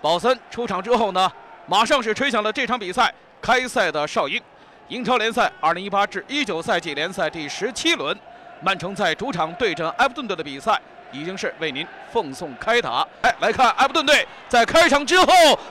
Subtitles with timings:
[0.00, 1.30] 保森出场之后呢，
[1.66, 4.40] 马上是吹响了这场比赛开赛的哨音。
[4.88, 8.16] 英超联赛2018至19赛季联赛第十七轮，
[8.62, 10.80] 曼城在主场对阵埃弗顿队的比赛
[11.12, 13.06] 已经是为您奉送开打。
[13.22, 15.26] 哎，来看埃弗顿队在开场之后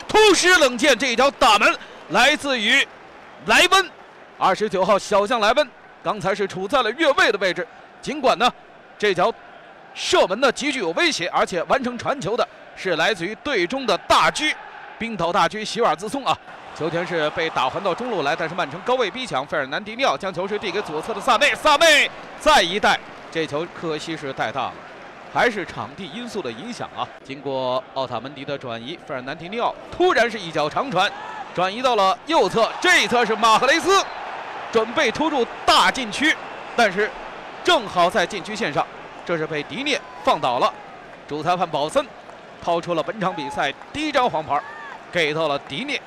[0.08, 1.76] 突施冷箭，这一脚打门
[2.10, 2.86] 来自于
[3.46, 3.90] 莱温，
[4.38, 5.68] 二十九号小将莱温，
[6.04, 7.66] 刚才是处在了越位的位置。
[8.02, 8.52] 尽管呢，
[9.00, 9.34] 这脚
[9.96, 12.48] 射门呢极具有威胁，而且完成传球的
[12.78, 14.54] 是来自于队中的大狙，
[15.00, 16.38] 冰岛大狙席瓦尔兹松啊。
[16.78, 23.00] 球权是被打还到中路来，但是曼城高位逼抢，费尔南迪尼奥将球是递给左侧的萨内，萨内再一带，
[23.32, 24.74] 这球可惜是带大了，
[25.34, 27.02] 还是场地因素的影响啊。
[27.24, 31.12] 经过奥塔门迪的转移，费尔南迪尼奥突然是一脚长传，
[31.56, 34.06] 转移到了右侧，这一侧是马赫雷斯，
[34.72, 36.36] 准备突入大禁区，
[36.76, 37.10] 但是
[37.64, 38.86] 正好在禁区线上，
[39.26, 40.72] 这是被迪涅放倒了。
[41.28, 42.06] 主裁判保森
[42.64, 44.60] 掏出了本场比赛第一张黄牌，
[45.12, 46.02] 给到了迪涅。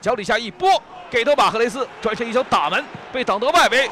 [0.00, 3.90] 脚底下一拨，给到马赫雷斯，转身一脚打门，被挡得外围。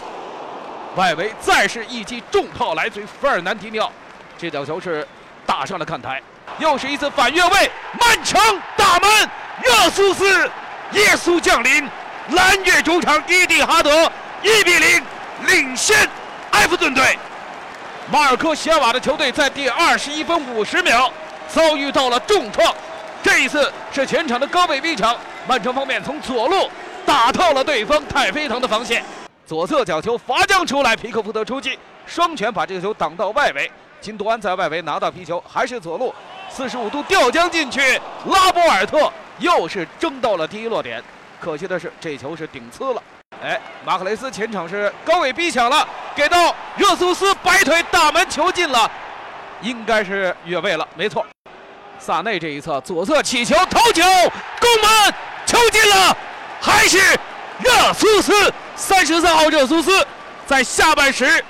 [0.96, 3.92] 外围再是一记重炮，来自于费尔南迪尼奥，
[4.36, 5.06] 这脚球是
[5.46, 6.20] 打上了看台。
[6.58, 7.70] 又是一次反越位，
[8.00, 8.40] 曼城
[8.76, 9.10] 打门，
[9.62, 10.50] 热苏斯，
[10.92, 11.88] 耶稣降临，
[12.30, 14.10] 蓝月主场伊蒂哈德
[14.42, 15.02] 一比零
[15.46, 16.08] 领先
[16.52, 17.18] 埃弗顿队。
[18.10, 21.12] 马尔科席尔瓦的球队在第二十一分五十秒
[21.48, 22.74] 遭遇到了重创，
[23.22, 25.16] 这一次是全场的高位逼抢。
[25.46, 26.68] 曼城方面从左路
[27.06, 29.02] 打透了对方太妃堂的防线，
[29.46, 33.70] 左侧角球罚将出来，皮克福德出击，双拳把这个球挡到外围。
[34.00, 36.14] 金多安在外围拿到皮球，还是左路
[36.48, 41.02] 四十五度吊将进去，拉波尔特又是争到了第一落点，
[41.40, 43.02] 可惜的是这球是顶呲了。
[43.42, 48.88] 哎，马克雷斯前场是高位逼抢了，给到热苏斯摆腿大门球进了，
[49.60, 51.26] 应该是越位了，没错。
[51.98, 54.02] 萨内这一侧左侧起球头球
[54.60, 55.14] 攻门。
[55.46, 56.14] 球进了，
[56.60, 56.98] 还是
[57.58, 60.06] 热苏斯三十三号热苏斯，
[60.46, 61.42] 在下半时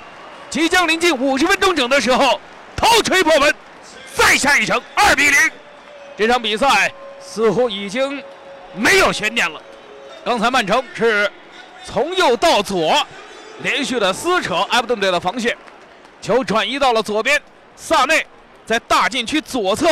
[0.49, 2.39] 即将临近五十分钟整的时候
[2.77, 3.53] 头锤破门，
[4.15, 5.37] 再下一城二比零。
[6.17, 6.89] 这场比赛
[7.19, 8.23] 似乎已经
[8.73, 9.61] 没有悬念了。
[10.23, 11.29] 刚才曼城是
[11.83, 13.05] 从右到左
[13.61, 15.57] 连续的撕扯埃弗顿队的防线，
[16.21, 17.41] 球转移到了左边，
[17.79, 18.27] 萨内
[18.65, 19.87] 在大禁区左侧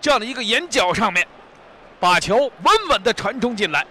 [0.00, 1.26] 这样的一个眼角上面。
[2.00, 3.84] 把球稳稳地传中进来，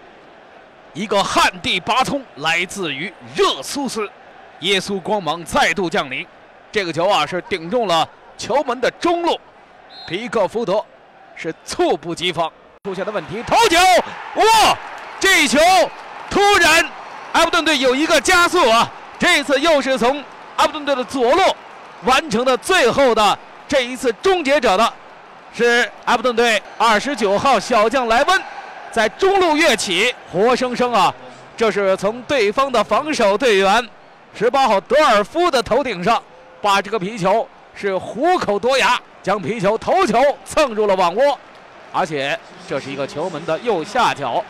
[0.95, 4.09] 一个旱地拔葱来自于热苏斯，
[4.62, 6.25] 耶稣光芒再度降临，
[6.72, 9.40] 这个球啊是顶中了球门的中路，
[10.07, 10.84] 皮克福德
[11.35, 12.51] 是猝不及防，
[12.84, 13.78] 出现的问题，头球，
[14.38, 14.75] 哇，
[15.19, 15.59] 这球
[16.31, 16.84] 突然
[17.34, 20.17] 埃弗顿队有一个加速啊，这次又是从
[20.56, 21.44] 埃弗顿队的左路
[22.04, 23.38] 完成的最后的
[23.68, 24.94] 这一次终结者的。
[25.52, 28.42] 是埃弗顿队二十九号小将莱温，
[28.92, 31.14] 在中路跃起，活生生啊！
[31.58, 33.90] 这是从对方的防守队员
[34.34, 36.22] 十八号德尔夫的头顶上，
[36.62, 41.38] 把这个皮球是虎口夺牙，将皮球头球蹭入了网窝，
[41.92, 44.44] 而且这是一个球门的右下角，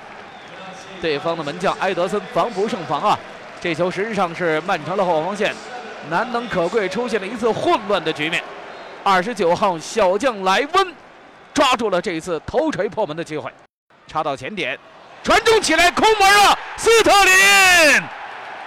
[1.02, 3.18] 对方的门将埃德森防不胜防啊！
[3.62, 5.56] 这球实际上是曼城的后防线
[6.10, 8.44] 难能可贵，出现了一次混乱的局面。
[9.04, 10.94] 二十九号小将莱温
[11.54, 13.52] 抓住了这一次头锤破门的机会，
[14.08, 14.78] 插到前点，
[15.24, 18.02] 传中起来空门了，斯特林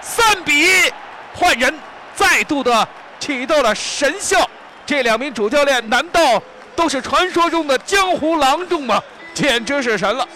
[0.00, 0.92] 三比一
[1.34, 1.75] 换人，
[2.15, 2.88] 再度的
[3.19, 4.48] 起到了神效。
[4.84, 6.42] 这两名主教练难道
[6.75, 9.00] 都是传说中的江湖郎中吗？
[9.32, 10.26] 简直是神了！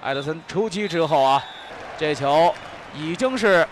[0.00, 1.42] 艾德森出击之后啊，
[1.96, 2.54] 这球
[2.94, 3.66] 已经是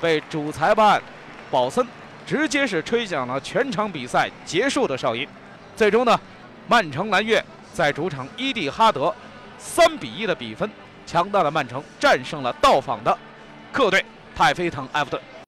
[0.00, 1.02] 被主裁判
[1.52, 1.86] 保森。
[2.24, 5.26] 直接是吹响了全场比赛结束的哨音，
[5.74, 6.18] 最终呢，
[6.68, 9.12] 曼城蓝月在主场伊蒂哈德
[9.58, 10.70] 三比一的比分，
[11.04, 13.18] 强大的曼城战胜了到访的
[13.72, 14.04] 客队
[14.36, 15.20] 泰菲腾埃弗顿。